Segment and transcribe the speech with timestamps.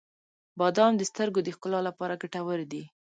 [0.59, 2.83] •بادام د سترګو د ښکلا لپاره ګټور دي.